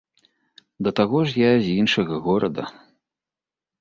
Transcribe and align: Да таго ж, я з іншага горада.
Да 0.87 0.93
таго 1.01 1.17
ж, 1.27 1.37
я 1.47 1.51
з 1.67 1.75
іншага 1.83 2.13
горада. 2.29 2.63